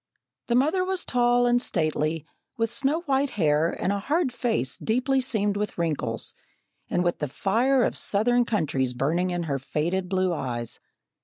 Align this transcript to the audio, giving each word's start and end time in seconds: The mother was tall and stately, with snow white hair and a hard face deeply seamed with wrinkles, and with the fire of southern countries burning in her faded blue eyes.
The 0.47 0.55
mother 0.55 0.83
was 0.83 1.05
tall 1.05 1.45
and 1.45 1.61
stately, 1.61 2.25
with 2.57 2.73
snow 2.73 3.01
white 3.01 3.29
hair 3.37 3.69
and 3.79 3.93
a 3.93 3.99
hard 3.99 4.31
face 4.33 4.75
deeply 4.77 5.21
seamed 5.21 5.55
with 5.55 5.77
wrinkles, 5.77 6.33
and 6.89 7.03
with 7.03 7.19
the 7.19 7.27
fire 7.27 7.83
of 7.83 7.95
southern 7.95 8.43
countries 8.43 8.93
burning 8.95 9.29
in 9.29 9.43
her 9.43 9.59
faded 9.59 10.09
blue 10.09 10.33
eyes. 10.33 10.79